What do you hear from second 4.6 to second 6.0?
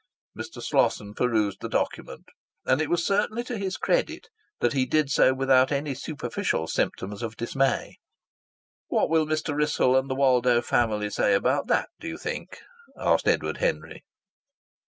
he did so without any